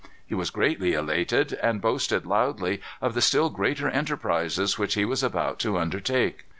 [0.25, 5.21] He was greatly elated, and boasted loudly of the still greater enterprises which he was
[5.21, 6.45] about to undertake.